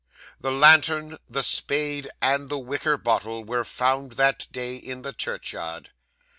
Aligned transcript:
'The 0.39 0.51
lantern, 0.51 1.15
the 1.27 1.43
spade, 1.43 2.09
and 2.23 2.49
the 2.49 2.57
wicker 2.57 2.97
bottle 2.97 3.43
were 3.43 3.63
found, 3.63 4.13
that 4.13 4.47
day, 4.51 4.75
in 4.75 5.03
the 5.03 5.13
churchyard. 5.13 5.91